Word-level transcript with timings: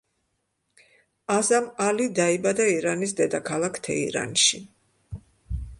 აზამ 1.33 1.67
ალი 1.89 2.07
დაიბადა 2.21 2.67
ირანის 2.77 3.15
დედაქალაქ 3.21 3.79
თეირანში. 3.89 4.63